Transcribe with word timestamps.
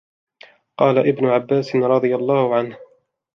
قَالَ 0.77 0.97
ابْنُ 1.09 1.25
عَبَّاسٍ 1.25 1.75
رَضِيَ 1.75 2.15
اللَّهُ 2.15 2.55
عَنْهُ 2.55 2.77